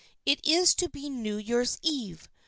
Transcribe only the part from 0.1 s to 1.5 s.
It is to be New